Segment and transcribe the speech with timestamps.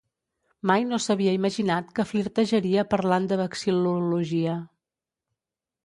[0.71, 4.61] Mai no s'havia imaginat que flirtejaria parlant de vexil·lologia.